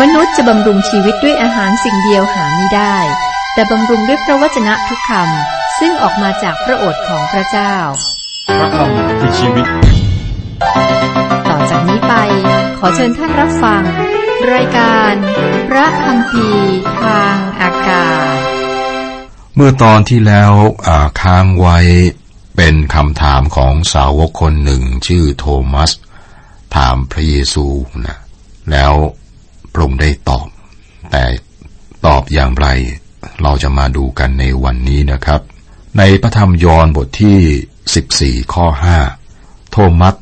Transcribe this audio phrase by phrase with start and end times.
[0.00, 2.96] มนุษย์จะบำรุงชีวิตด้วยอาหารสิ่งเดียวหาไม่ได้
[3.54, 7.74] แต่บำรุงด้วยพระวจนะทุกคำซึ่งออกมาจากพระโอษฐ์ของพระเจ้า
[8.58, 9.66] พระคำคือชีวิต
[11.48, 12.14] ต่อจากนี้ไป
[12.78, 13.82] ขอเชิญท่านรับฟัง
[14.52, 15.12] รายการ
[15.68, 16.48] พระคำพี
[17.02, 18.36] ทางอากาศ
[19.54, 20.52] เมื่อตอนที่แล้ว
[20.86, 21.78] อ่าค้างไว้
[22.56, 25.90] เป็นคำถามของสาวกคนหนึ่งชื่อโทมัส
[26.76, 27.66] ถามพระเยซู
[28.06, 28.18] นะ
[28.70, 28.94] แล้ว
[29.72, 30.46] พระองค์ได้ตอบ
[31.10, 31.24] แต่
[32.06, 32.66] ตอบอย่างไร
[33.42, 35.40] เราจะมาดูกันในวันนี้นะครับ
[35.98, 38.66] ในพระธรรมยอห์นบทที่ 14 ข้อ
[39.18, 40.14] 5 โทมัส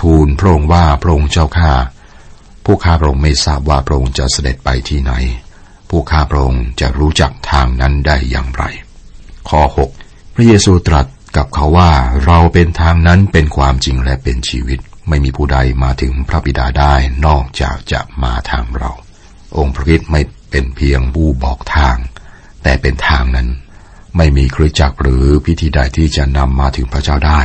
[0.00, 1.72] ทูลพระองค์ว่าพระองค์เจ้าข้า
[2.64, 5.12] ผู้ข้าพระองค์ไม่ทราบว่าพระองค์จะเสด็จไปที่ไหน
[5.88, 8.64] ผู้ข้าพระองค์จะรู้จักทางนั้นได้อย่างไร
[9.48, 9.62] ข้อ
[9.98, 11.90] 6 พระเยซูตรัสกับเขาว่า
[12.26, 16.94] เราเป็นทางนั้นเป็นความจริงและเป็นชีวิต ไม่มีผู้ใดมาถึงพระบิดาได้
[17.26, 18.92] นอกจากจะมาทางเรา
[19.56, 21.96] องค์พระคริสต์ไม่เป็นเพียงผู้บอกทาง
[22.62, 23.48] แต่เป็นทางนั้น
[24.16, 27.40] ไม่มีคริสจักรหรือพิธีใดที่จะนำมาถึงพระเจ้าได้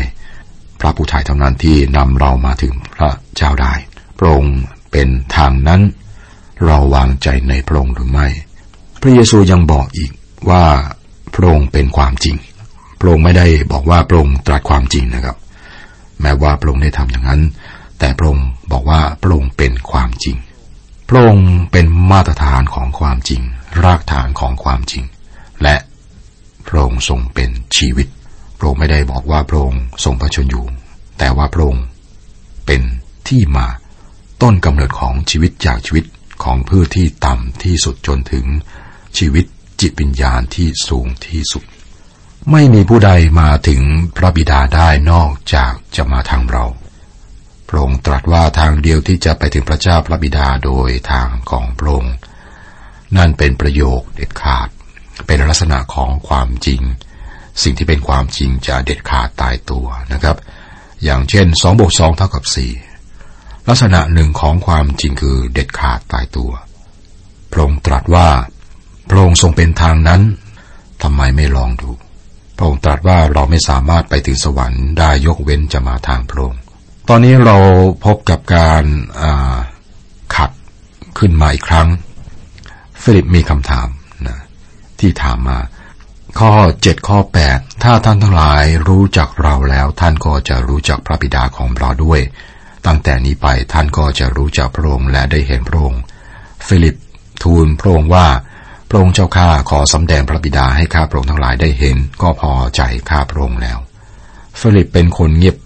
[0.80, 3.74] พระผู้ไถ่เท่านั้นที่นำเรามาถึงพระเจ้าได้
[4.18, 4.56] พระองค์
[4.92, 5.82] เป็นทางนั้น
[6.66, 8.28] เราวางใจในพระองค์หรือไม่
[9.02, 10.12] พระเยซูยังบอกอีก
[10.50, 10.66] ว่า
[11.34, 12.36] พระองค์เป็นความจริง
[13.00, 15.36] พระองค์ไม่ได้บอกว่าพระองค์ตรัสความจริงนะครับ
[16.22, 17.42] แม้ว่าพระองค์ได้ทำอย่างนั้น
[18.00, 20.38] แต่พระองค์บอกว่าพระองค์เป็นความจริง
[21.10, 23.42] พระองค์เป็นมาตรฐานของความจริง
[23.84, 25.04] รากฐานของความจริง
[25.64, 25.76] และ
[26.68, 28.08] พระองค์ทรงเป็นชีวิต
[28.58, 30.66] พระองค์ไม่ได้บอกว่าพระองค์ทรงพระชนอยู่
[31.20, 31.86] แต่ว่าพระองค์
[32.66, 32.82] เป็น
[33.28, 33.68] ที่มา
[34.42, 36.06] ต้นกำเนิดของชีวิตจากชีวิต
[36.44, 38.46] ของพืชที่ต่ำที่สุดจนถึง
[39.18, 39.46] ชีวิต
[39.82, 41.64] จิตวิญญาณที่สูงที่สุด
[42.50, 43.82] ไม่มีผู้ใดมาถึง
[44.16, 46.66] พระบิดาได้นอกจากจะมาทางเรา
[47.68, 52.16] พระองค์ตรัสว่าทางเดียวที่จะไปถึงพระเจ้าพระบิดาโดยทางของพระองค์
[53.18, 54.68] นั่นเป็นประโยคเด็ดขาด
[55.26, 56.82] เป็นลักษณะของความจริง
[57.64, 60.38] สิ่งที่เป็นความจริงจะเด็ดขาดตายตัวนะครับ
[61.04, 62.72] อย่างเช่นสองบวกสองเท่ากับสี่
[63.68, 66.52] ลักษณะหนึ่งของความจริงคือเด็ดขาดตายตัว
[67.52, 68.28] พระองค์ตรัสว่า
[69.10, 70.22] พระองค์ทรงเป็นทางนั้น
[71.04, 71.92] ทำไมไม่ลองดู
[72.62, 76.62] ระองค์ตรัสว่าเราไม่สามารถไปถึงสวรรค์ได้ยกเว้นจะมาทางพระองค์
[77.10, 77.58] ตอนนี้เรา
[78.06, 78.84] พบกับการ
[80.36, 80.52] ขัด
[81.20, 81.88] ขึ้นมาอีกครั้ง
[83.02, 83.88] ฟิลิปมีคำถาม
[84.28, 84.40] นะ
[85.00, 85.60] ที่ถามมา
[86.40, 86.52] ข้อ
[86.82, 92.22] เจ็ดข้อแปดถ้าท่านทั้งหลายรู้จักเราแล้วท่านก็จะรู้จักพระบิดาของเราด้วย
[92.86, 96.02] ตั้งแต่นี้ไปท่านก็จะรู้จักพระองค์และได้เห็นพระองค์
[96.68, 96.96] ฟิลิป
[97.44, 98.28] ทูลพระองค์ว่า
[98.94, 103.78] พระองค์เจ้าข้าขอสำแดงพระบิดาให้ข้าพระองค์ทั้งหลายได้เห็น ก็พอใจข้าพระองค์แล้ว
[104.60, 105.58] ฟิลิปเป็นคนเงียบ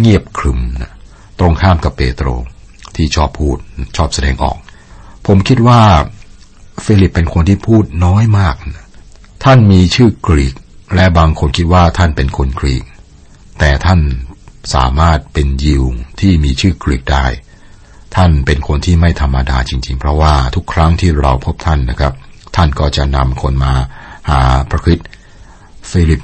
[0.00, 0.92] เงียบขรึมนะ
[1.38, 2.28] ตรงข้ามกับเปโตร
[2.96, 3.58] ที่ชอบพูด
[3.96, 4.58] ชอบแสดงออก
[5.26, 5.82] ผมคิดว่า
[6.84, 8.86] ฟิลิปเป็นคนที่พูดน้อยมากนะ
[9.44, 10.54] ท่านมีชื่อกรีก
[10.94, 12.84] และบางคนคิดว่าท่านเป็นคนกรีก
[13.58, 14.00] แต่ท่าน
[14.74, 15.84] สามารถเป็นยิว
[16.20, 17.26] ที่มีชื่อกรีกได้
[18.16, 22.14] ท่านเป็นคนที่ไม่ธรรมดาจริง ๆ เพราะว่าทุกครั้งที่เราพบท่านนะครับ
[22.58, 23.72] ท่านก็จะนำคนมา
[24.30, 25.08] หาพระคริสต์
[25.90, 26.20] ฟิลิป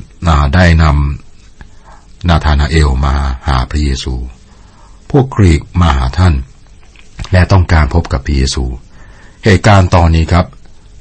[0.54, 3.14] ได้นำนาธานาเอลมา
[3.48, 4.14] หาพระเยซู
[5.10, 6.34] พวกกรีกมาหาท่าน
[7.32, 8.64] และต้องการพบกับพระเยซู
[9.44, 10.46] เหตุการณ์ตอนนี้ครับ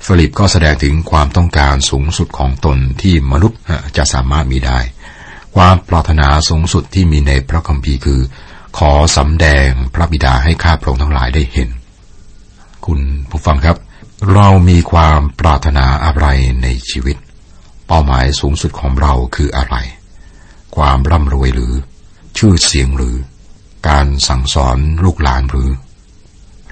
[0.06, 3.60] ฟิลิปก็แสดงถึงความต้องการสูงสุดของตนที่มนุษย์
[3.98, 4.80] จะสามารถมีได้
[5.56, 8.20] ความปรารถนาสูงสุดที่มีในพระคัมภีร์คือ
[8.78, 11.70] ขอสำแดงพระบิดาให้ข้าพระองค์ทั้งหลายได้เห็น
[12.86, 13.00] คุณ
[13.30, 13.78] ผู้ฟังครับ
[14.32, 16.26] เรามีความปรารถนาอะไร
[16.64, 17.18] ในชีวิต
[17.88, 19.76] เป้าหมายสูงสุดของเราคืออะไร
[20.76, 21.74] ความร่ำรวยหรือ
[22.38, 23.16] ชื่อเสียงหรือ
[23.90, 25.70] การสั่งสอนลูกหลานหรือ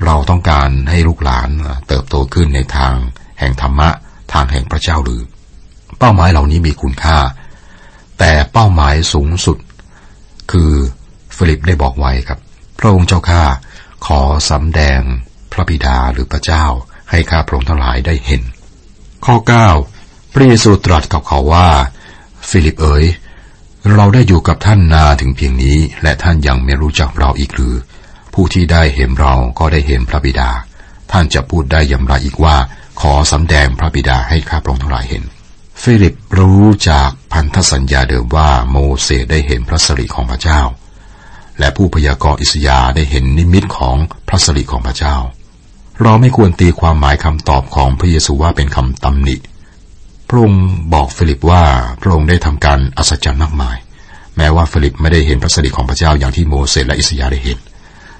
[0.06, 1.50] เราต้องการให้ลูกหลาน
[1.88, 2.94] เติบโตขึ้นในทาง
[3.40, 3.90] แห่งธรรมะ
[4.34, 5.22] ทางแห่งพระเจ้าหรือ
[6.00, 7.18] เป้าหมายเหล่านี้มีคุณค่า
[8.20, 9.58] แต่เป้าหมายสูงสุด
[10.52, 10.72] คือ
[11.36, 12.40] ฟิลิปได้บอกไว้ครับ
[12.80, 13.44] พระองค์เจ้าข้า
[14.06, 15.00] ขอสำแดง
[15.52, 16.66] พระบิดาหรือพระเจ้า
[17.12, 18.42] ให้ข้าพระองค์ทั้งหลายได้เห็น
[19.26, 19.36] ข้อ
[19.86, 21.70] 9 พระเยซูตรัสกับเขาว่า
[22.50, 23.06] ฟิลิปเอ๋ย
[23.94, 27.76] เราได้อยู่กับท่านนาถึงเพียงนี้ และท่านยังไม่รู้จักเราอีกหรือ
[28.34, 30.50] ผู้ที่ได้เห็นเราก็ได้เห็นพระบิดา
[31.12, 32.56] ท่านจะพูดได้อย่างไรอีกว่า
[33.02, 35.24] ขอสำแดงพระบิดาให้ข้าพระองค์ทั้งหลายเห็น
[35.82, 40.62] ฟิลิปรู้จากพันธสัญญาเดิมว่าโมเสสได้เห็นพระสิริของพระเจ้า
[41.60, 43.96] และผู้พยากรณ์อิสยาได้เห็นนิมิตของ
[44.28, 45.16] พระสิริของพระเจ้า
[46.04, 49.36] เราไม่ควรตีความหมายคำตอบของพระเยซูว่าเป็นคำตำหนิ
[50.28, 51.64] พระองค์บอกฟิลิปว่า
[52.02, 53.78] พระองค์ได้ทำการอัศจรรย์มากมาย
[54.38, 57.58] แม้ว่าฟิลิปไม่ได้เห็นพระสิริของพระเจ้าอย่างที่โมเสสและอิสยาได้เห็น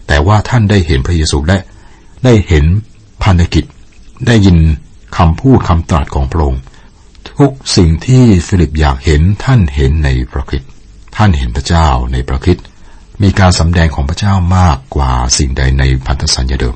[0.08, 1.58] แต่ว่าท่านได้เห็นพระเยซูและ
[2.26, 2.66] ได้เห็น
[3.24, 3.66] พันธกิจ
[4.28, 4.58] ได้ยิน
[5.18, 6.62] คำพูดคำตรัสของพระองค์
[7.38, 10.64] ทุกสิ่งที่ฟิลิปอยากเห็นท่านเห็นในพระคริสต์
[11.16, 12.58] ท่านเห็นพระเจ้าในพระคริสต์
[13.22, 16.76] มีการสำแดงของพระเจ้ามากกว่าสิ่งใดในพันธสัญญาเดิม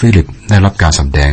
[0.00, 1.32] ฟิลิปได้รับการสำแดง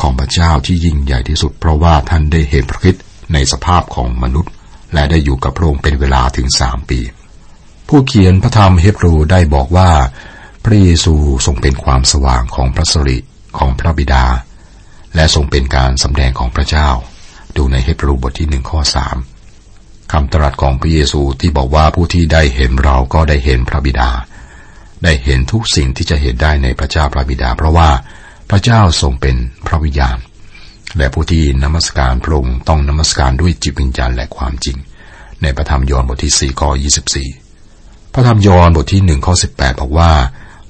[0.00, 2.96] ของพระเจ้าที่ยิ่งใหญ่ที่สุด เพราะว่าท่านได้เห็นพระคิด
[3.32, 4.52] ในสภาพของมนุษย์
[4.94, 7.00] และได้อยู่กับพระองค์เป็นเวลาถึงสามปี
[7.88, 9.90] ผู้เขียนพระธรรมเฮบรูได้บอกว่า
[10.64, 11.14] พระเยซู
[11.46, 13.18] ทรงเป็นความสว่างของพระสิริ
[13.58, 14.24] ของพระบิดา
[15.14, 16.88] และทรงเป็นการสำแดงของพระเจ้า
[17.56, 19.16] ดูในเฮบรูบทที่หนึ่งข้อสาม
[20.12, 24.10] คำตรัสของพระเยซูที่บอกว่าผู้ที่ได้เห็นเราก็ได้เห็นพระบิดา
[25.04, 27.90] ได้เห็นทุกสิ่งที่จะเห็นได้ในพระเจ้าพระบิดา เพราะว่า
[28.50, 30.18] พระเจ้าทรงเป็นพระวิญญาณ
[30.98, 34.76] และผู้ที่นมัสการพระองค์ต้องนมัสการด้วยจิตวิญญาณและความจริง
[35.42, 37.28] ในพระธรรมยอห์นบทที่สี่ข้อยี่สิบสี่
[38.12, 40.12] พระธรรมยอห์นบทที่หนึ่งข้อสิบแปดบอกว่า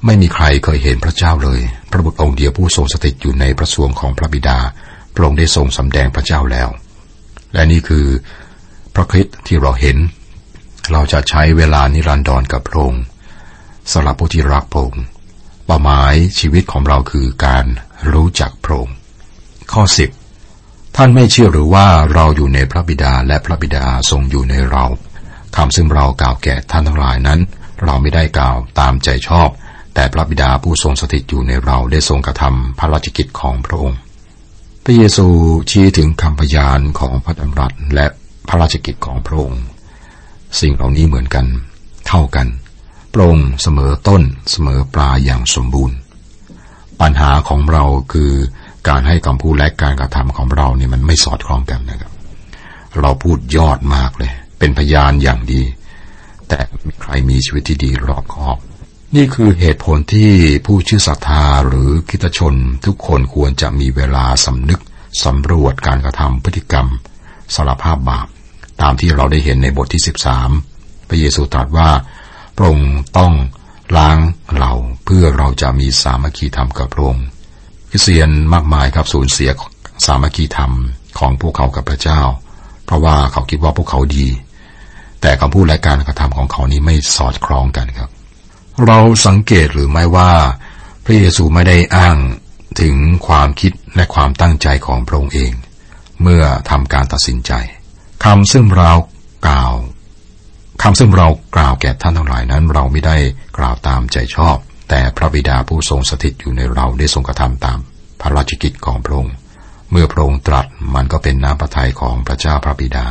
[0.05, 4.59] ไม่มีใครเคยเห็นพระเจ้าเลย พระบุตรองค์เดียวผู้ทรงสถิตอยู่ในพระสวงของพระบิดา
[5.15, 6.69] พระองค์ได้ทรงสำแดงพระเจ้าแล้ว
[7.53, 8.07] และนี่คือ
[8.95, 9.97] พระคริสต์ที่เราเห็น
[10.93, 13.03] เราจะใช้เวลานิรันดรกับพระองค์
[13.93, 15.05] สำหรับผู้ที่รักพระองค์
[15.67, 17.65] เป้าหมายชีวิตของเราคือการ
[18.13, 18.97] รู้จักพระองค์
[19.73, 20.11] ข้อสิบ
[20.97, 24.85] ท่านไม่เชื่อหรือว่าเราอยู่ในพระบิดาและพระบิดาทรงอยู่ในเรา
[25.57, 27.41] คำซึ่งเรากล่าวแก่ท่านทั้งหลายนั้น
[27.85, 29.49] เราไม่ได้กล่าวตามใจชอบ
[29.95, 33.99] แต่พระบิดาผู้ทรงสถิตอยู่ในเราได้ทรงกระทำพระราชกิจของพระองค์
[34.85, 35.27] พระเยซู
[35.71, 38.07] ชี้ถึงคำพยานของพระดำรัสและ
[38.49, 39.63] พระราชกิจของพระองค์
[40.61, 41.47] สิ่งเหล่านี้เหมือนกัน
[42.09, 42.47] เท่ากัน
[43.17, 45.97] พรงเสมอต้นเสมอปลายอย่างสมบูรณ์
[47.01, 48.33] ปัญหาของเราคือ
[48.89, 52.13] การให้คำพูดและการกระทำของเราเนี่ยมันไม่สอดคล้องกันนะครับ
[53.01, 55.63] เราพูดยอดมากเลย เป็นพยานอย่างดี
[56.49, 58.59] แต่มีใครมีชีวิตที่ดีรอบคอบ
[59.17, 60.31] นี่คือเหตุผลที่
[60.67, 62.55] ผู้ชื่อศรัทธาหรือคิตชน
[62.87, 64.81] ทุกคนควรจะมีเวลาสำนึก
[65.25, 66.87] สำรวจการกระทำพฤติกรรม
[67.55, 68.27] สารภาพบาป
[68.83, 70.51] ตามที่เราได้เห็นในบทที่สิบสาม
[71.09, 71.91] พระเยซูตรัสว่า
[72.57, 73.33] พระองค์ต้อง
[73.97, 74.19] ล้าง
[74.59, 74.73] เรา
[75.05, 77.27] เพื่อเราจะมีสามัคคีธรรมกับพระองค์
[77.91, 79.51] คริสเตียนมากมายครับสูญเสีย
[80.05, 80.73] สามัคคีธรรม
[81.19, 82.21] ของพวกเขากับพระเจ้า
[82.85, 84.27] เพราะว่าเขาคิดว่าพวกเขาดี
[85.21, 88.11] แต่คำพูดและการกระทำของเขานี้ไม่สอดคล้องกันครับ
[88.87, 90.33] เราสังเกตหรือไม่ว่า
[91.05, 92.17] พระเยซูไม่ได้อ้าง
[92.81, 92.95] ถึง
[93.27, 95.53] ความคิดและความตั้งใจของพระองค์เอง
[96.23, 97.53] เมื่อทำการตัดสินใจ
[98.25, 98.93] คำซึ่งเรา
[99.47, 99.73] กล่าว
[100.83, 103.17] คำซึ่งเรากล่าวแก่ท่านทั้งหลายนั้น เราไม่ได้
[103.59, 104.57] กล่าวตามใจชอบ
[104.89, 107.79] แต่พระบิดาผู้ทรงสถิตอยู่ในเราได้ทรงกระทำตาม
[108.21, 109.35] พระราชกิจของพระองค์
[109.91, 113.07] เมื่อพระองค์ตรัสมันก็เป็นน้ำพระทัยของพระเจ้าพระบิดา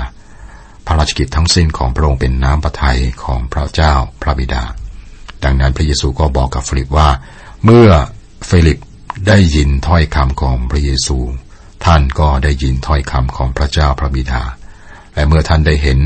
[0.86, 4.64] พระราชกิจทั้งสิ้นของพระองค์เป็นน้ำพระทัยของพระเจ้าพระบิดา
[5.44, 7.10] ดังนั้นพระเยซูก็บอกกับฟิลิปว่า
[7.66, 7.90] เมื่อ
[8.50, 8.78] ฟิลิป
[9.28, 11.18] ได้ยินถ้อยคำของพระเยซู
[11.86, 14.42] ท่านก็ได้ยินถ้อยคำของพระเจ้าพระบิดา
[15.14, 16.00] และเมื่อท่านได้เห็น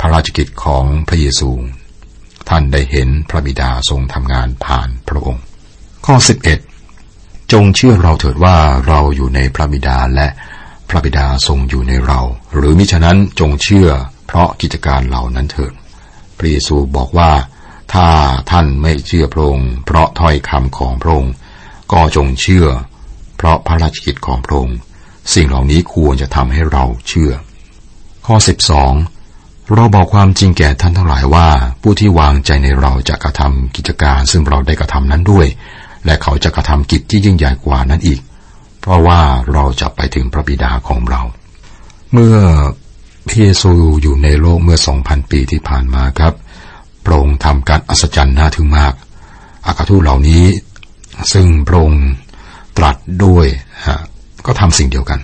[0.00, 1.50] พระราชกิจของพระเยซู
[2.48, 5.42] ท่านได้เห็นพระบิดาทรงทำงานผ่านพระองค์
[6.06, 6.16] ข้อ
[6.84, 8.56] 11 จงเชื่อเราเถิดว่า
[8.86, 10.28] เราอยู่ในพระบิดาและ
[10.88, 12.20] พระบิดาทรงอยู่ในเรา
[12.54, 13.88] หรือมิฉะนั้นจงเชื่อ
[14.26, 15.72] เพราะกิจการเหล่านั้นเถิด
[16.38, 17.30] พระเยซูบอกว่า
[17.92, 18.08] ถ้า
[18.50, 21.34] ท่านไม่เชื่อพระองค์เพราะถ้อยคำของพระองค์
[21.92, 22.66] ก็จงเชื่อ
[23.36, 24.76] เพราะพระราชกิจของพระองค์
[25.34, 27.32] สิ่งเหล่านี้ควรจะทำให้เราเชื่อ
[28.26, 28.36] ข้อ
[28.82, 29.19] 12
[29.74, 31.48] เราบอกความจริงแก่ท่านทั้งหลายว่า
[31.82, 35.46] ผู้ที่วางใจในเราจะกระทำกิจการซึ่งเราได้กระทำนั้นด้วย
[36.04, 38.20] และเขาจะกระทำกิจที่ยิ่งใหญ่กว่านั้นอีก
[38.80, 39.20] เพราะว่า
[39.52, 41.20] เราจะไปถึงพระบิดาของเรา
[42.12, 42.36] เมื่อ
[43.26, 43.72] พระเยซู
[44.02, 46.34] อยู่ในโลกเมื่อสองพันปีที่ผ่านมาครับ
[47.04, 48.94] พระองค์ทำการอัศจรรย์น่าถึงมาก
[49.66, 50.44] อากาทูเหล่านี้
[51.32, 52.06] ซึ่งพระองค์
[52.76, 53.46] ตรัสด้วย
[54.46, 55.20] ก็ทำสิ่งเดียวกัน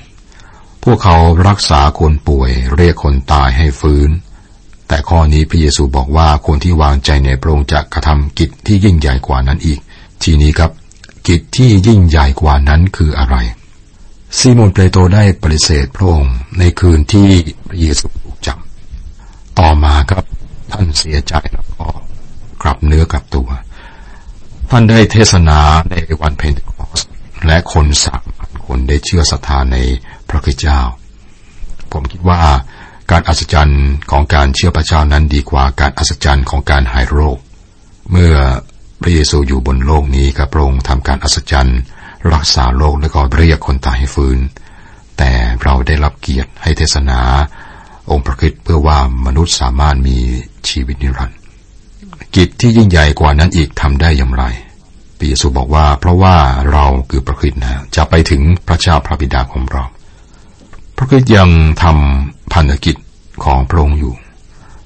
[0.85, 1.17] พวกเขา
[1.49, 4.09] รักษาคนป่วย เรียกคนตายให้ฟื้น
[4.89, 9.79] แต่ข้อนี้พระเยซูบอกว่าคนที่วางใจในพระองค์จะกระทำกิจที่ยิ่งใหญ่กว่านั้นอีก
[10.23, 10.71] ทีนี้ครับ
[11.29, 13.37] กิจที่ยิ่งใหญ่กว่านั้นคืออะไร
[14.39, 17.29] ซีโมนเปโตรได้ปฏิเสธพระองค์ในคืนที่
[17.67, 18.59] พระเยซูถูกจับ
[19.59, 20.25] ต่อมาครับ
[20.73, 21.87] ท่านเสียใจแล้วก็
[22.63, 23.49] กลับเนื้อกลับตัว
[24.71, 25.59] ท่านได้เทศนา
[25.91, 27.01] ในวันเพนทคอส
[27.47, 29.77] และคนสามพันคนได้เชื่อศรัทธาใน
[30.29, 30.81] พระคริสต์เจ้า
[31.93, 32.41] ผมคิดว่า
[33.11, 37.39] การอัศจรรย์ของการเชื่อพระเจ้านั้นดีกว่าการอัศจรรย์ของการหายโรค
[38.11, 38.35] เมื่อ
[39.03, 41.81] พระเยซูอยู่บนโลกนี้พระองค์ทรงทำการอัศจรรย์
[42.33, 44.39] รักษาโรคและก็เรียกคนตายให้ฟื้น
[45.19, 45.31] แต่
[45.63, 47.21] เราได้รับเกียรติให้เทศนา
[48.11, 50.19] องค์พระคริสต์เพื่อว่ามนุษย์สามารถมี
[50.69, 51.39] ชีวิตนิรันดร์
[52.37, 54.45] กิจที่ยิ่งใหญ่กว่านั้นอีกทำได้อย่างไร
[55.19, 56.37] พระเยซูบอกว่าเพราะว่า
[56.73, 59.83] เราคือพระคริสต์นะจะไปถึงพระเจ้าพระบิดาของเรา
[60.97, 61.51] พระคริสต์ยัง
[61.83, 62.97] ทำพันธกิจ
[63.45, 64.15] ของพระองค์อยู่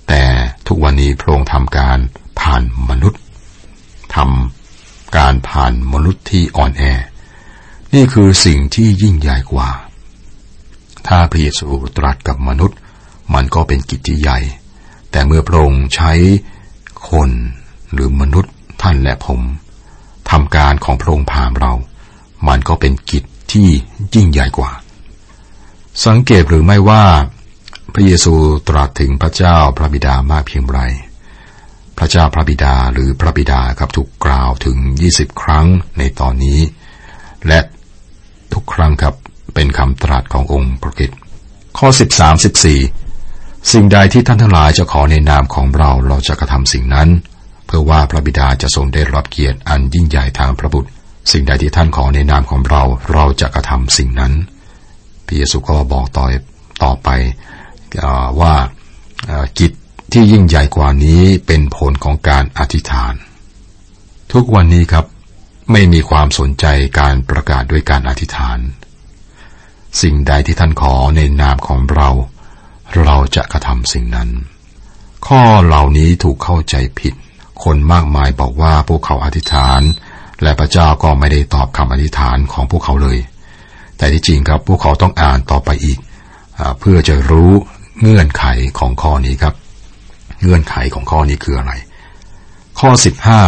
[0.09, 0.23] แต่
[0.67, 1.99] ทุกวันนี้พระองค์ทำการ
[2.41, 3.21] ผ่านมนุษย์
[4.17, 6.83] ทำการผ่านมนุษย์ที่อ่อนแอ
[7.95, 9.69] นี่คือสิ่งที่ยิ่งใหญ่กว่า
[11.07, 12.79] ถ้าพระเยซูตรัสกับมนุษย์
[13.35, 14.39] มันก็เป็นกิจที่ใหญ่
[15.11, 16.13] แต่เมื่อพระองค์ใช้
[17.11, 17.31] คน
[17.93, 18.53] หรือมนุษย์
[18.83, 19.41] ท่านและผม
[20.31, 21.73] ทำการของพระองค์ผ่านเรา
[22.49, 23.69] มันก็เป็นกิจที่
[24.15, 24.71] ยิ่งใหญ่กว่า
[26.07, 27.05] สังเกตหรือไม่ว่า
[27.95, 28.35] พระเยซู
[28.69, 30.81] ตรัสถึงพระเจ้าพระบิดามากเพียงไร
[31.99, 34.77] พระเจ้าพระบิดาหรือพระบิดาครับถูกกล่าวถึง
[35.11, 35.67] 20 ครั้ง
[35.99, 36.61] ในตอนนี้
[37.49, 37.61] และ
[38.53, 39.15] ทุกครั้งครับ
[39.55, 41.11] เป็นคำตรัสขององค์พระกิต
[41.79, 41.89] ข้อ
[42.19, 42.45] 13
[42.99, 47.09] 14 สิ่งใดที่ท่านทั้งหลายจะขอในนามของเราเราจะกระทำสิ่งนั้น
[47.67, 50.91] เพื่อว่าพระบิดาจะทรงได้รับเกียรติอันยิ่งใหญ่ทางพระบุตร
[51.33, 54.33] สิ่งใดที่ท่านขอในนามของเราเราจะกระทำสิ่งนั้น
[55.31, 56.25] ระเยซูก็บอกต่อ
[56.83, 57.09] ต่อไป
[58.41, 58.55] ว่า
[59.59, 59.73] กิจ
[60.13, 63.15] ที่ยิ่งใหญ่กว่านี้เป็นผลของการอธิษฐาน
[64.33, 65.05] ทุกวันนี้ครับ
[65.73, 66.67] ไม่มีความสนใจ
[67.01, 68.59] การประกาศด้วยการอธิษฐาน
[70.03, 72.09] สิ่งใดที่ท่านขอในนามของเรา
[73.03, 74.29] เราจะกระทำสิ่งนั้น
[75.27, 77.15] ข้อเหล่านี้ถูกเข้าใจผิด
[77.65, 79.81] คนมากมายบอกว่าพวกเขาอธิษฐาน
[80.43, 83.19] และพระเจ้าก็ไม่ได้ตอบคำอธิษฐานของพวกเขาเลย
[84.01, 85.99] แต่ที่จริงครับพวกเขาต้องอ่านต่อไปอีก
[86.59, 87.51] อเพื่อจะรู้
[88.01, 88.45] เงื่อนไข
[88.79, 89.55] ของข้อนี้ครับ
[90.43, 91.73] เงื่อนไขของข้อนี้คืออะไร
[92.81, 93.41] ข้อสิบห้า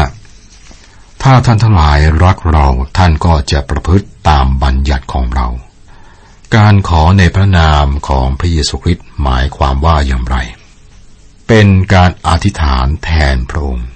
[1.23, 2.67] ถ้าท่านทั้งหลายรักเรา
[2.99, 5.49] ท่านก็จะประพฤติตามบัญญัติของเรา
[6.57, 10.37] การขอในพระนามของพระเยซูคริสต์หมายความว่าอย่างไร
[11.49, 13.89] เป็นการอธิษฐานแทนพระองค์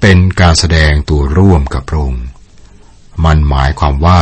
[0.00, 2.24] เป็นการแสดงตัวร่วมกับพระองค์
[3.24, 4.20] มันหมายความว่า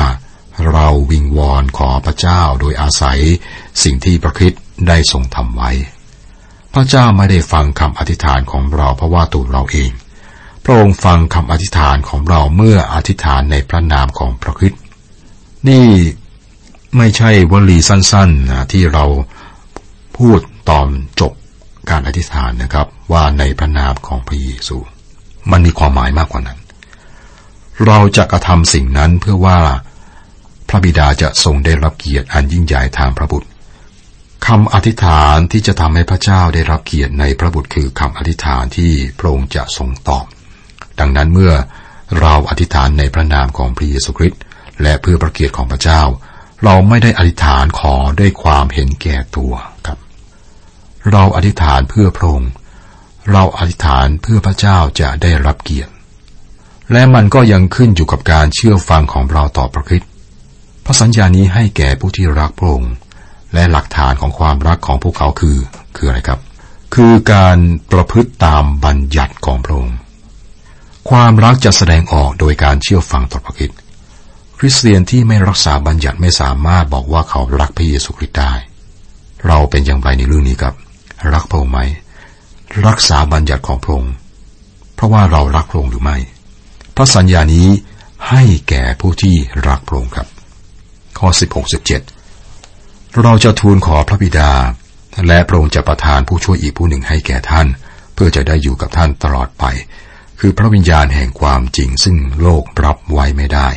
[0.72, 3.20] เราวิงวอนขอพระเจ้าโดยอาศัย
[3.82, 4.52] สิ่งที่พระคิด
[4.88, 5.70] ได้ทรงทำไว้
[6.74, 9.90] พระเจ้าไม่ได้ฟังคำอธิษฐานของเราเพราะว่าตัวเราเอง
[10.64, 14.72] พระองค์ฟังคำอธิษฐานของเราเมื่ออธิษฐานในพระนามของพระคิด
[15.68, 15.86] นี่
[16.96, 19.04] ไม่ใช่วลีสั้นๆนะที่เรา
[20.16, 20.88] พูดตอน
[21.20, 21.32] จบ
[21.90, 24.76] การอธิษฐานนะครับ ว่าในพระนามของพระเยซู
[25.50, 26.58] มันมีความหมายมากกว่านั้น
[27.86, 29.58] เราจะกระทำสิ่งนั้นเพื่อว่า
[30.70, 33.48] พระบิดาจะทรงได้รับเกียรติอันยิ่งใหญ่ทางพระบุตร
[34.46, 40.24] คำอธิษฐานที่จะทำให้พระเจ้าได้รับเกียรติในพระบุตรคือคำอธิษฐานที่พระองค์จะทรงตอบ
[41.00, 41.52] ดังนั้นเมื่อ
[42.20, 44.40] เราอธิษฐานในพระนามของพระเยซูคริสต์
[44.82, 46.02] และเพื่อพระเกียรติของพระเจ้า
[46.64, 49.52] เราไม่ได้อธิษฐานขอด้วยความเห็นแก่ตัว
[49.86, 49.98] ครับ
[51.12, 52.50] เราอธิษฐานเพื่อพระองค์
[53.32, 55.92] เราอธิษฐานเพื่อพระเจ้าจะได้รับเกียรติ
[56.92, 60.06] และมันก็ยังขึ้นอยู่กับการเชื่อฟังของเราต่อพระคริสต
[60.90, 62.94] ระสัญญานี้ให้แก่ผู้ที่รักพระองค์
[63.54, 65.58] และหลักฐานของความรักของพวกเขาคือ
[65.96, 66.40] คืออะไรครับ
[66.94, 67.58] คือการ
[67.92, 69.96] ประพฤติตามบัญญัติของพระองค์
[71.10, 73.70] ความรักจะแสดงออกโดยการเชื่อฟังต่อพระคิด
[74.58, 78.52] คริสเตียนที่ไม่รักษาบัญญัติไม่สามารถบอกว่าเขารักพระเยซูคริสต์ได้
[79.46, 80.74] เราเป็นอย่างไรในเรื่องนี้ครับ
[81.32, 81.80] รักพระองค์ไหม
[82.86, 84.12] รักษาบัญญัติของพระองค์
[84.94, 86.16] เพราะว่าเรารักพระองค์หรือไม่
[86.96, 87.68] พระสัญญานี้
[88.28, 89.34] ให้แก่ผู้ที่
[89.68, 90.28] รักพระองค์ครับ
[91.20, 91.74] ข้อ16
[92.44, 94.52] 17เราจะทูลขอพระบิดา
[95.26, 97.66] และพระองค์จะประทานผู้ช่วยอีกผู้หนึ่งให้แก่ท่าน
[98.14, 99.64] เพื่อจะได้อยู่กับท่านตลอดไป
[100.40, 103.68] คือพระวิญญาณแห่งความจริงซึ่งโลกรับไว้ไม่ได้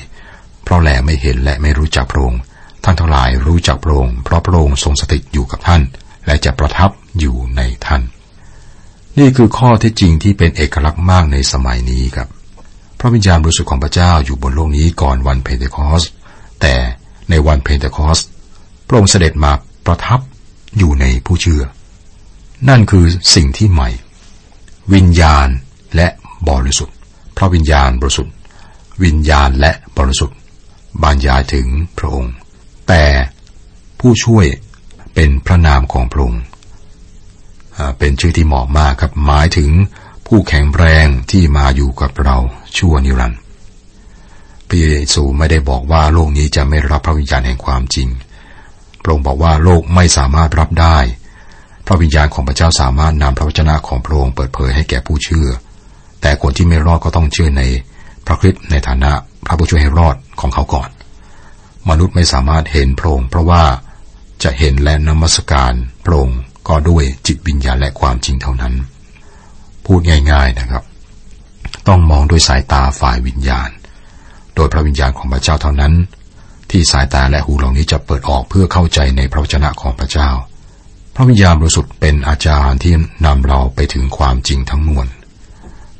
[0.63, 2.41] เพราะแลไม่เห็นและไม่รู้จักพระองค์
[2.83, 5.81] ท่านทั้งหลายรู้จักพระองค์เพราะพระองค์ทรงสถิตอยู่กับท่าน
[6.25, 8.01] และจะประทับอยู่ในท่าน
[9.19, 12.27] นี่คือข้อที่จริงที่เป็นเอกลักษณ์มากในสมัยนี้ครับ
[13.00, 16.03] พระวิญญาณบริสุทธิ์ของพระเจ้าอยู่บนโลกนี้ก่อนวันเพนเทคอส
[16.62, 16.75] แต่
[17.30, 18.20] ในวันเพนเทคอส
[18.88, 19.51] พระองค์เสด็จมา
[19.86, 20.20] ประทับ
[20.77, 21.63] อยู่ในผู้เชื่อ
[22.70, 23.89] นั่นคือสิ่งที่ใหม่
[24.94, 25.48] วิญญาณ
[25.96, 26.08] และ
[26.50, 26.96] บริสุทธิ์
[27.38, 28.34] พระวิญญาณบริสุทธิ์
[29.03, 30.38] วิญญาณและบริสุทธิ์
[31.03, 32.34] บรรยายถึงพระองค์
[32.88, 33.03] แต่
[34.00, 34.46] ผู้ช่วย
[35.13, 36.44] เป็นพระนามของพระองค์
[37.98, 39.72] เป็นชื่อที่เหมาะมากครับหมายถึง
[40.27, 42.38] ผู้แข็งแรงที่มาอยู่กับเรา
[42.77, 43.39] ชั่วนิรันดร์
[44.74, 48.10] ระเยซูไม่ได้บอกว่าโลกนี้จะไม่รับพระวิญญาณแห่งความจริง
[49.01, 50.98] พระองค์บอกว่าโลกไม่สามารถรับได้
[51.86, 55.48] พระวิญญาณของพระเจ้าสามารถนำพระวจนะของพระองค์เปิดเผยให้แก่ผู้เชื่อ
[56.22, 57.63] แต่คนที่ไม่รอดก็ต้องเชื่อใน
[58.25, 59.12] พระคริสต์ในฐานะ
[59.46, 60.89] พระผู้ช่วยให้รอดของเขาก่อน
[61.89, 63.63] มนุษย์ไม่สามารถเห็นพระองค์เพราะว่า
[64.44, 65.74] จะเห็นและนมัสการ
[66.06, 68.74] พระองค์ก็ด้วยจิตวิญญาณและความจริงเท่านั้น
[69.86, 70.00] พูด
[70.32, 70.84] ง่าย ๆนะครับ
[71.88, 73.70] ต้องมองด้วยสายตาฝ่ายวิญญาณ
[74.55, 75.93] โดยพระวิญญาณของพระเจ้าเท่านั้น
[76.72, 80.29] ที่สายตาและหูเหล่านี้จะเปิดออกเพื่อเข้าใจในพระวจนะของพระเจ้า
[81.15, 82.93] พระวิญญาณบริสุทธิ์เป็นอาจารย์ที่
[83.25, 85.07] นำเราไปถึงความจริงทั้งมวล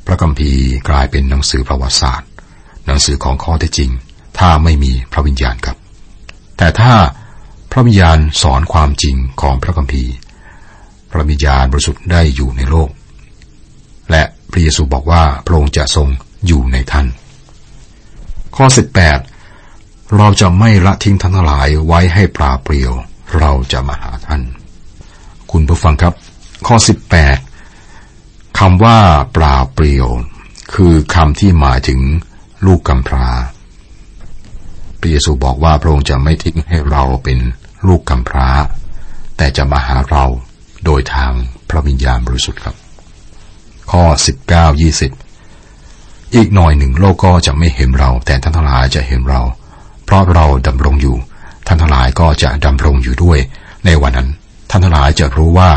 [0.06, 2.28] พระคัมภีร์กลายเป็นหนังสือประวัติศาสตร์
[2.86, 3.90] หนังสือของข้อเท็จจริง
[4.38, 5.76] ถ้าไม่มีพระวิญญาณครับ
[6.56, 6.94] แต่ถ้า
[7.72, 10.12] พระวิญญาณสอนความจริงของพระคัมภีร์
[11.10, 12.90] พระวิญญาณบริสุทธิ์ได้อยู่ในโลก
[14.10, 16.08] และพระเยซูบอกว่าพระองค์จะทรง
[16.46, 17.06] อยู่ในท่าน
[18.56, 18.66] ข้อ
[19.40, 22.92] 18 เราจะไม่ละทิ้งท่านทั้งหลายไว้ให้ปลาเปลี่ยว
[23.38, 24.42] เราจะมาหาท่าน
[25.50, 26.14] คุณผู้ฟังครับ
[26.66, 26.76] ข้อ
[27.62, 28.98] 18 คำว่า
[29.36, 30.08] ปลาเปลี่ยว
[30.74, 32.00] คือคำที่หมายถึง
[32.66, 33.28] ลูกกำพร้า
[34.98, 37.38] พระเยซูบอกว่าพระองค์จะไม่ทิ้งให้เราเป็น
[37.86, 38.48] ลูกกำพร้า
[39.36, 40.24] แต่จะมาหาเรา
[40.84, 41.32] โดยทาง
[41.68, 42.76] พระวิญญาณบริสุทธิ์ครับ
[43.90, 44.02] ข้อ
[44.48, 45.23] 19 20
[46.34, 49.42] อีกหน่อยหนึ่งโลกก็จะไม่เห็นเรา แต่ท่านทั้งหลายจะเห็นเรา
[50.04, 51.16] เพราะเราดำรงอยู่
[51.66, 53.38] ท่านทั้งหลายก็จะดำรงอยู่ด้วย
[53.84, 54.28] ในวันนั้น
[54.70, 55.70] ท่านทั้งหลายจะรู้ว่า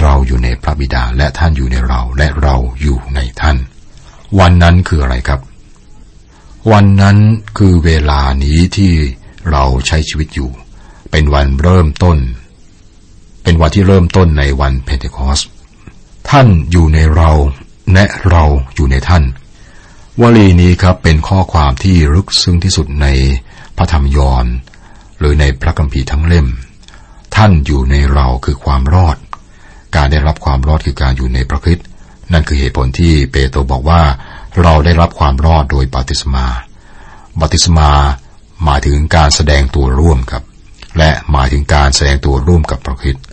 [0.00, 3.56] เราอยู่ในพระบิดาและท่านอยู่ในเราและเราอยู่ในท่าน
[4.38, 5.40] วันนั้นคืออะไรครับ
[6.72, 7.16] วันนั้น
[7.58, 8.92] คือเวลานี้ที่
[9.50, 10.50] เราใช้ชีวิตอยู่
[11.10, 12.18] เป็นวันเริ่มต้น
[13.42, 15.40] เป็นวันที่เริ่มต้นในวันเพนเทคอส
[16.30, 17.30] ท่านอยู่ในเรา
[17.94, 18.44] และเรา
[18.74, 19.22] อยู่ในท่าน
[20.22, 23.06] วลีนี้ครับเป็นข้อความที่ลึกซึ้งที่สุดใน
[23.76, 24.46] พระธรรมยอน
[25.18, 26.46] หรือในพระคัมภีร์ทั้งเล่ม
[27.36, 29.16] ท่านอยู่ในเราคือความรอด
[29.96, 31.86] การได้รับความรอดคือการอยู่ในพระคริสต์
[32.32, 34.02] นั่นคือเหตุผลที่เปโตรบอกว่า
[34.62, 36.46] เราได้รับความรอดโดยบัติศมา
[37.40, 37.90] บัติศมา
[38.64, 40.44] หมายถึงการแสดงตัวร่วมครับ
[40.98, 43.24] และหมายถึงการแสดงตัวร่วมกับพระคริสต์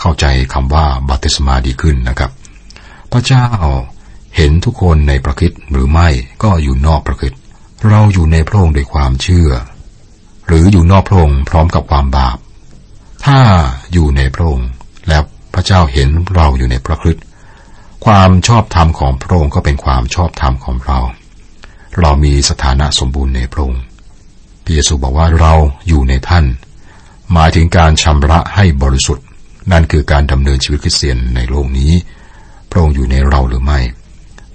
[0.00, 2.30] เข้าใจคำว่าบัติศมาดีขึ้นนะครับ
[3.12, 3.46] พระเจ้า
[4.36, 6.08] เห็นทุกคนในพระคริสต์หรือไม่
[6.42, 7.40] ก็อยู่นอกพระคริสต์
[7.88, 9.50] เราอยู่ในพระองค์ด้วยความเชื่อ
[10.46, 12.36] หรืออยู่นอกพระองค์พร้อมกับความบาป
[13.24, 13.38] ถ้า
[13.92, 14.68] อยู่ในพระองค์
[15.08, 15.22] แล้ว
[15.54, 17.24] พระเจ้าเห็นเราอยู่ในพระคริสต์
[18.04, 20.98] ความชอบธรรมของพระองค์ก็เป็นความชอบธรรมของเรา
[22.00, 23.82] เรามีสถานะสมบูรณ์ในพระองค์
[24.64, 25.52] พระเยซูบอกว่าเรา
[25.88, 26.44] อยู่ในท่าน
[27.32, 29.26] หมายถึงการชำระให้บริสุทธิ์
[29.72, 31.92] นั่นคือการดำเนินชีวิตคริสเตียนในโลกนี้
[32.70, 33.80] พระองค์อยู่ในเราหรือไม่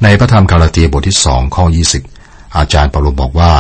[0.04, 1.66] ในพระธรรมกาลาเตียบทที่สองข้อ
[2.12, 3.54] 20อาจารย์เปาโลบอกว่า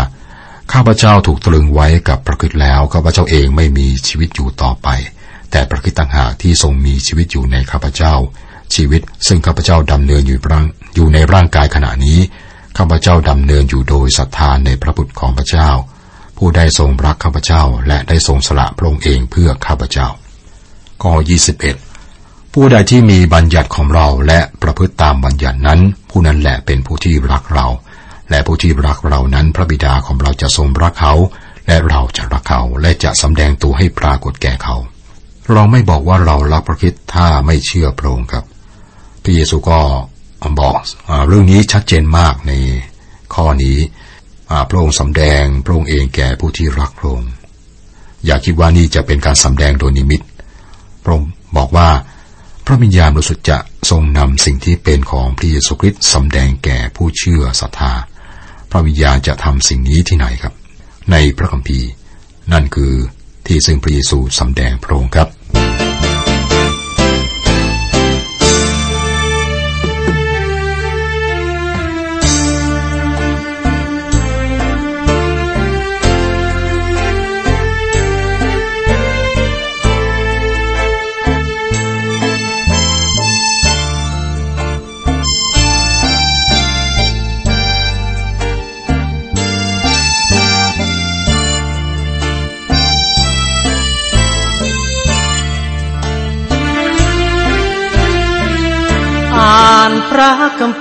[0.73, 4.87] ข้าพเจ้าถูกตรึงไว้กับพระคิดแล้วข้าพเจ้าเองไม่มีชีวิตอยู่ต่อไป
[5.51, 8.13] แต่พระคิดต่างหากที่ทรงมีชีวิตอยู่ในข้าพเจ้า
[8.75, 12.19] ชีวิตซึ่งข้าพเจ้าดำเนินอยู่ร่างอยู่ในร่างกายขณะนี้
[12.77, 15.69] ข้าพเจ้าดำเนินอยู่โดยศรัทธานในพระบุตรของพระเจ้า
[16.37, 20.07] ผู้ได้ทรงรักข้าพเจ้าและได้ทรงสละพระองค์เองเพื่อข้าพเจ้า
[21.03, 21.13] ข้อ
[21.87, 25.79] 21ผู้ใดที่มีบัญญัติของเราและประพฤติตามบัญญัตินั้น
[26.19, 27.67] ผู้นั้นแหละเป็นผู้ที่รักเรา
[28.29, 31.13] และผู้ที่รักเรานั้นพระบิดาของเราจะทรงรักเขา
[31.67, 34.75] และเราจะรักเขาและจะสำแดงตัวให้ปรากฏแก่เขา
[35.53, 38.45] เราไม่บอกว่าเรารักพระคิดถ้าไม่เชื่อพระองค์ครับ
[39.23, 39.79] พระเยซูก็
[40.59, 40.75] บอก
[41.27, 42.51] เรื่องนี้ชัดเจนมากใน
[43.33, 43.77] ข้อนี้
[44.69, 47.31] พระองค์สำแดงพระองค์เองแก่ผู้ที่รักพระองค์
[48.25, 50.21] อย่าคิดว่านี่จะเป็นการสำแดงโดยนิมิต
[51.03, 51.89] พระองค์บอกว่า
[52.69, 53.57] พระวิญญาณบริสุทธิ์จะ
[53.89, 57.93] ทรงนำสิ่งที่เป็นของพระเยซูคริสต์สำแดงแก่ผู้เชื่อศรัทธา
[58.71, 60.53] พระวิญญาณจะทำสิ่งนี้ที่ไหนครับ
[61.11, 61.89] ในพระคัมภีร์
[62.51, 62.93] นั่นคือ
[63.47, 65.27] ที่ซึ่งพระเยซูสำแดงพระองค์ครับ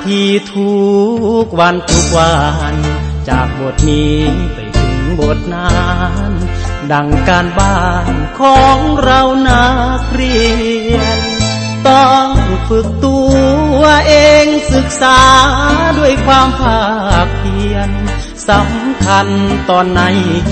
[0.07, 0.75] คัมภีทุ
[1.45, 2.35] กวันทุกวั
[2.73, 2.75] น
[3.29, 4.19] จากบทนี้
[4.55, 5.75] ไปถึงบทนั้
[6.31, 6.33] น
[6.93, 9.67] ดังการบ้านของเรานั
[10.01, 10.39] กเรี
[10.97, 11.21] ยน
[11.89, 12.29] ต้อง
[12.69, 13.19] ฝึกตั
[13.79, 14.15] วเอ
[14.45, 15.21] งศึกษา
[15.99, 16.85] ด้วยความภา
[17.27, 17.91] คเพียร
[18.49, 19.27] สำคัญ
[19.69, 20.01] ตอนใน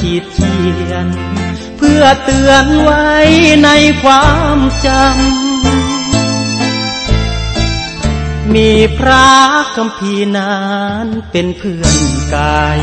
[0.01, 0.57] ขีดเขี
[0.90, 1.07] ยน
[1.79, 3.07] เพื่อเตือนไว้
[3.64, 3.71] ใน
[4.03, 5.54] ความจำ
[8.54, 9.28] มีพระ
[9.76, 10.52] คำพีนา
[11.04, 11.98] นเป็นเพื่อน
[12.35, 12.78] กาย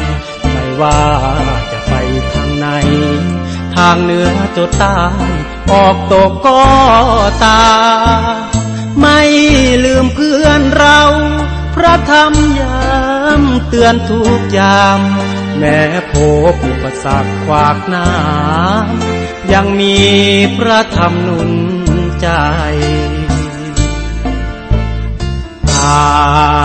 [0.52, 1.02] ไม่ว่า
[1.71, 1.93] จะไป
[2.34, 2.67] ทางไหน
[3.76, 5.02] ทางเหนือจดใต้
[5.71, 6.62] ออกตกก็
[7.43, 7.63] ตา
[9.00, 9.19] ไม่
[9.86, 11.02] ลืมเพื่อนเรา
[11.76, 12.82] พระธรรมยา
[13.39, 15.00] มเตือนทุกยาม
[15.58, 15.80] แม้
[16.12, 16.13] พ
[16.52, 19.95] บอุปสรรคขวากน้ำยังมี
[20.58, 21.52] พระธรรมนุน
[22.21, 22.28] ใจ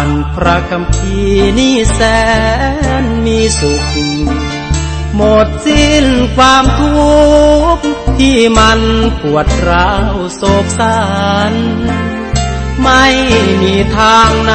[0.07, 1.17] านพระคำพี
[1.59, 2.01] นี่แส
[3.03, 3.95] นมีสุข
[5.17, 7.11] หมดสิ้นความทุ
[7.77, 7.85] กข์
[8.19, 8.81] ที่มัน
[9.21, 11.01] ปวดร้าวโศกสั
[11.53, 11.55] น
[12.83, 13.07] ไม่
[13.63, 14.55] มีทางไหน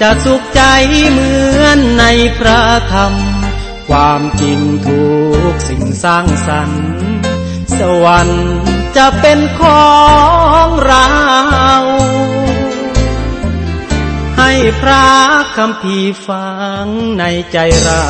[0.00, 0.62] จะสุขใจ
[1.10, 2.04] เหมือนใน
[2.38, 2.60] พระ
[2.92, 3.12] ธรรม
[3.88, 5.06] ความจริงทุ
[5.52, 6.84] กสิ่งสร้างสรรค์
[7.78, 8.46] สวรรค์
[8.96, 9.86] จะเป็นขอ
[10.64, 11.08] งเรา
[14.48, 15.08] ให้พระ
[15.56, 16.48] คำพีฟั
[16.84, 16.86] ง
[17.18, 18.06] ในใจเรา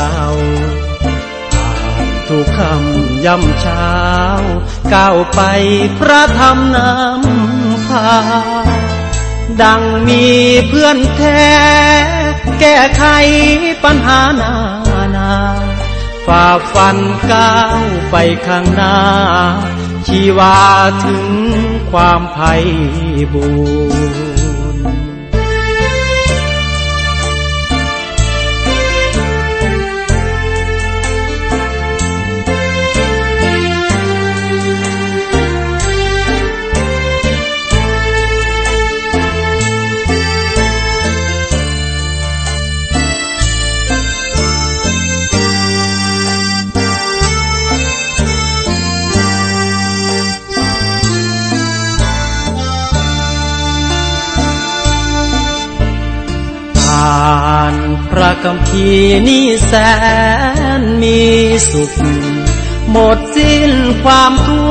[2.29, 3.95] ทุกคำย่ำเช้า
[4.95, 5.41] ก้าวไป
[5.99, 8.11] พระธรรมนำพา
[9.63, 10.25] ดังมี
[10.69, 11.51] เพื่อนแท้
[12.61, 13.05] แก้ไข
[13.85, 14.55] ปัญหานา
[15.17, 15.35] นา
[16.27, 16.97] ฝ่าฟัน
[17.33, 18.99] ก้าวไปข้างหน้า
[20.07, 20.59] ชีวา
[21.05, 21.27] ถึง
[21.91, 22.65] ความภัย
[23.33, 23.47] บู
[24.35, 57.75] ราน
[58.11, 58.89] พระคำพี
[59.29, 59.73] นี่แส
[60.81, 61.21] นมี
[61.71, 61.93] สุข
[62.91, 63.73] หมดสิ้น
[64.05, 64.67] ความทุ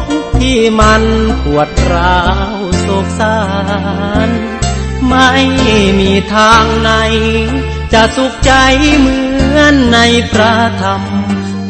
[0.00, 1.02] กข์ที่มัน
[1.44, 2.20] ปวดร้า
[2.56, 3.38] วโศกสา
[4.26, 4.28] ร
[5.08, 5.30] ไม่
[6.00, 6.90] มีทางไหน
[7.92, 8.52] จะสุขใจ
[8.98, 9.18] เหมื
[9.56, 9.98] อนใน
[10.32, 11.02] พระธรรม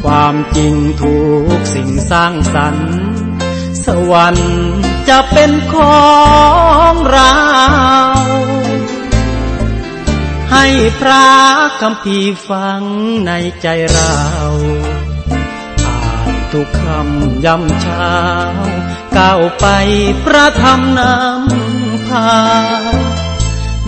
[0.02, 1.18] ความจริงทุ
[1.56, 2.92] กสิ่งสร้างสรรค์
[3.86, 4.54] สวรรค์
[5.08, 6.10] จะเป็นขอ
[6.92, 7.36] งเรา
[10.52, 10.66] ให้
[11.00, 11.28] พระ
[11.80, 12.82] คำพีฟัง
[13.26, 13.32] ใน
[13.62, 14.16] ใจเรา
[15.84, 15.98] อ่า
[16.32, 18.14] นทุกคำย้ำเช้า
[19.16, 19.66] ก้าวไป
[20.24, 22.30] พระธรรมนำพา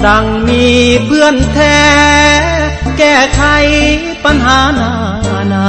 [0.06, 0.66] ดังมี
[1.04, 1.82] เพื่อนแท้
[2.98, 3.42] แก้ไข
[4.24, 4.92] ปัญหานา
[5.52, 5.68] นา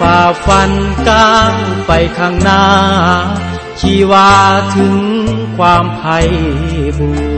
[0.00, 0.70] ฝ่าฟัน
[1.08, 1.54] ก้าว
[1.86, 2.64] ไปข้างหน้า
[3.80, 4.30] ชีวา
[4.76, 4.96] ถึง
[5.56, 6.28] ความภัย
[6.98, 7.37] บูร